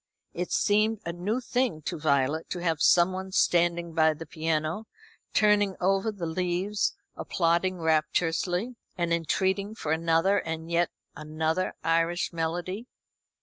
It 0.33 0.51
seemed 0.51 0.99
a 1.05 1.13
new 1.13 1.39
thing 1.39 1.83
to 1.83 1.99
Violet 1.99 2.49
to 2.49 2.57
have 2.59 2.81
someone 2.81 3.31
standing 3.31 3.93
by 3.93 4.15
the 4.15 4.25
piano, 4.25 4.87
turning 5.31 5.75
over 5.79 6.11
the 6.11 6.25
leaves, 6.25 6.95
applauding 7.15 7.77
rapturously, 7.77 8.77
and 8.97 9.13
entreating 9.13 9.75
for 9.75 9.91
another 9.91 10.39
and 10.39 10.71
yet 10.71 10.89
another 11.15 11.75
Irish 11.83 12.33
melody. 12.33 12.87